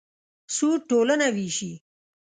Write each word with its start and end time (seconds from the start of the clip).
سود 0.55 0.81
ټولنه 0.89 1.27
وېشي. 1.35 1.71